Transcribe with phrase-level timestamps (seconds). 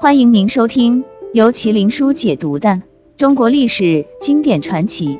[0.00, 1.04] 欢迎您收听
[1.34, 2.80] 由麒麟书解读的
[3.16, 5.18] 中国历史经典传奇。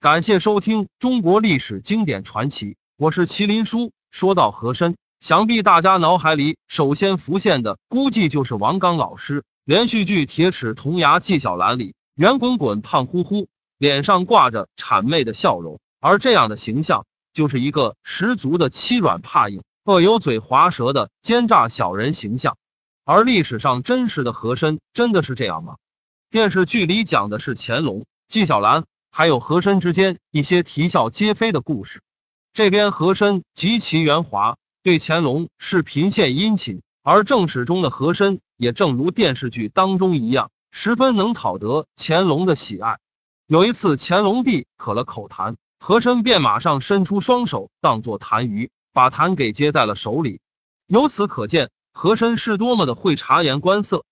[0.00, 3.92] 感谢收听中国历史经典传奇，我是麒麟书。
[4.10, 22.58] 说到和珅，想必大家脑海里首先浮现的，估计就是王刚老师连续剧《铁齿铜牙纪晓岚》里圆滚滚、胖乎乎，脸上挂着谄媚的笑容，而这样的形象，就是一个十足的欺软怕硬、恶油嘴滑舌的奸诈小人形象。
[23.06, 25.76] 而历史上真实的和珅真的是这样吗？
[26.28, 32.02] 电视剧里讲的是乾隆、纪晓岚还有和珅之间一些啼笑皆非的故事。
[32.52, 42.98] 这边和珅极其圆滑，对乾隆是频献殷勤，而正史中的和珅也正如电视剧当中一样，十分能讨得乾隆的喜爱。
[43.46, 50.40] 有一次，乾隆帝渴了口痰，和珅便马上伸出双手当作痰盂，把痰给接在了手里。
[50.88, 51.70] 由此可见。
[51.96, 54.04] 和珅是多么的会察言观色，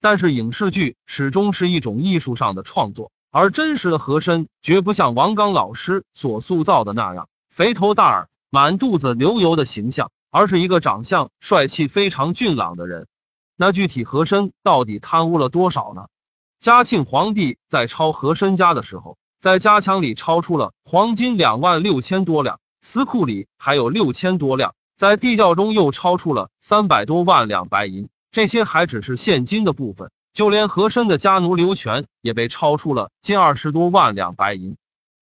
[0.00, 13.08] 但是影视剧始终是一种艺术上的创作，而真实的和珅绝不像王刚老师所塑造的那样肥头大耳、满肚子流油的形象，而是一个长相帅气、非常俊朗的人。
[13.56, 16.06] 那具体和珅到底贪污了多少呢？
[16.60, 24.76] 嘉庆皇帝在抄和珅家的时候，在家墙里抄出了黄金两万六千多两，私库里还有六千多两。
[25.02, 34.76] 在地窖中又超出了三百多万两白银，这些还只是现金的部分，就连和珅的家奴刘全也被超出了近二十多万两白银。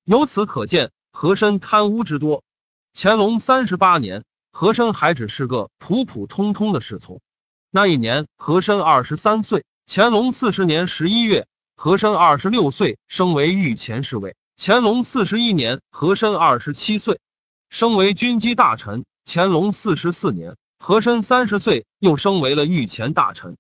[0.04, 2.42] 由此可见，和珅贪污之多。
[2.92, 7.22] 乾隆三十八年，和珅还只是个普普通通的侍从。
[7.70, 9.64] 那一年，和珅二十三岁。
[9.86, 14.36] 乾隆四十年十一月，和珅二十六岁，升为御前侍卫。
[14.58, 17.18] 乾隆四十一年，和珅二十七岁，
[17.70, 19.06] 升为军机大臣。
[19.32, 23.56] 乾隆四十四年，和珅三十岁，又升为了御前大臣。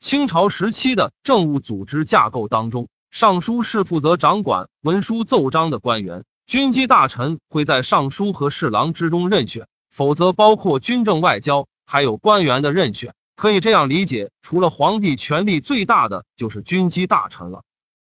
[0.00, 13.14] 清朝时期的政务组织架构当中，尚书是负责掌管文书奏章的官员，军机大臣会在尚书和侍郎之中任选，否则包括军政外交还有官员的任选。
[13.36, 17.62] 可以这样理解，除了皇帝，权力最大的就是军机大臣了。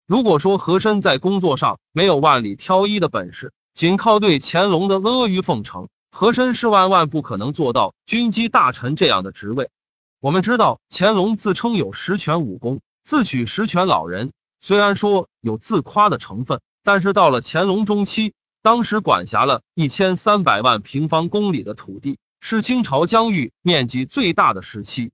[0.05, 5.87] 如果说和珅在工作上没有万里挑一的本事，仅靠对乾隆的阿谀奉承。
[6.17, 9.69] 和珅是万万不可能做到军机大臣这样的职位。
[10.21, 14.31] 我们知道，乾隆自称有十全武功，自诩十全老人。
[14.61, 25.11] 虽然说有自夸的成分，但是到了乾隆中期，当时管辖了一千三百万平方公里的土地，是清朝疆域面积最大的时期。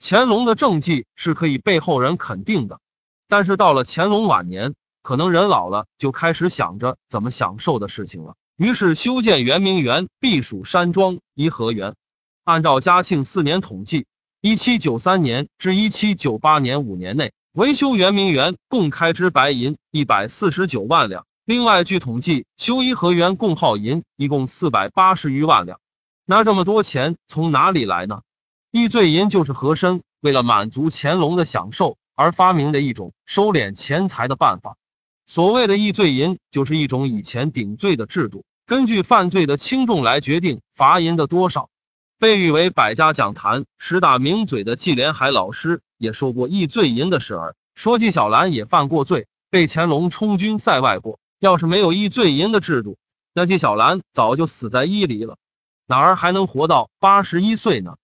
[0.00, 2.78] 乾隆的政绩是可以被后人肯定的。
[3.26, 8.34] 但是到了乾隆晚年，可能人老了，就开始想着怎么享受的事情了。
[8.62, 11.96] 于是修建圆明园，避暑山庄、颐和园。
[12.44, 14.06] 按照嘉庆四年统计，
[14.40, 21.26] 一七九三年至一七九八年五年内，维修圆明园共开支白银一百四十九万两。
[21.44, 25.80] 另外，据统计，修颐和园共耗银一共四百八十余万两。
[26.24, 28.22] 那这么多钱从哪里来呢？
[28.70, 34.76] 易罪银就是和珅为了满足乾隆的享受而发明的一种收敛钱财的办法。
[35.26, 41.68] 所谓的易罪银，就是一种以前顶罪的制度，根据犯罪的轻重来决定罚银的多少。
[42.18, 51.18] 被誉为百家讲坛十大名嘴的纪连海老师也说过易罪银的事儿，说纪晓岚也犯过罪，被乾隆充军塞外过。
[51.38, 52.96] 要是没有易罪银的制度，
[53.34, 55.36] 那纪晓岚早就死在伊犁了，
[55.86, 57.96] 哪儿还能活到八十一岁呢？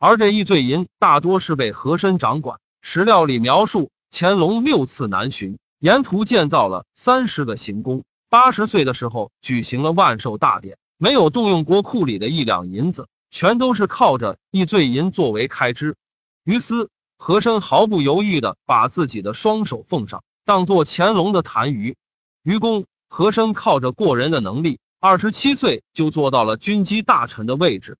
[0.00, 2.58] 而这易罪银大多是被和珅掌管。
[2.82, 5.56] 史料里描述，乾隆六次南巡。
[5.78, 15.96] 沿途建造了三十个行宫，八十岁的时候举行了万寿大典，没有动用国库里的一两银子，全都是靠着易罪银作为开支。
[16.44, 21.94] 于私，和珅毫不犹豫的把自己的双手奉上，当做乾隆的痰盂。
[22.42, 27.96] 于公，和珅靠着过人的能力，二十七岁就做到了军机大臣的位置。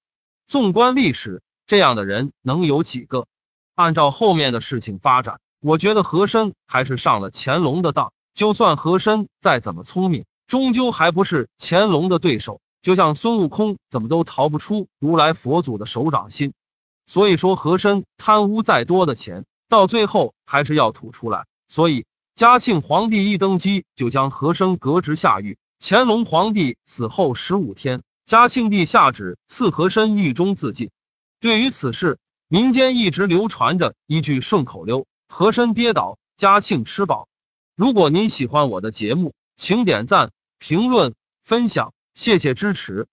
[0.49, 3.27] 纵观历史，这样的人能有几个？
[3.75, 5.41] 按照后面的事情发展。
[5.61, 12.61] 我觉得和珅还是上了乾隆的当，就算和珅再怎么聪明，终究还不是乾隆的对手。
[12.83, 16.53] 就像孙悟空怎么都逃不出如来佛祖的手掌心。
[17.07, 21.47] 所以说，和珅贪污再多的钱，到最后还是要吐出来。
[21.69, 22.05] 所以，
[22.35, 25.57] 嘉庆皇帝一登基就将和珅革职下狱。
[25.81, 30.91] 乾隆皇帝死后十五天，嘉庆帝下旨赐和珅狱中自尽。
[31.41, 32.19] 对于此事，
[32.49, 35.07] 民间一直流传着一句顺口溜。
[35.27, 37.29] 和珅跌倒，嘉庆吃饱。
[37.77, 41.15] 如果您喜欢我的节目，请点赞、评论、
[41.45, 43.07] 分享，谢谢支持。